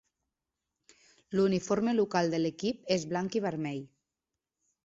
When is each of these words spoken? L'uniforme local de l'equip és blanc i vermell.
L'uniforme 1.35 1.95
local 1.99 2.33
de 2.35 2.39
l'equip 2.41 2.91
és 2.97 3.07
blanc 3.13 3.39
i 3.41 3.47
vermell. 3.49 3.83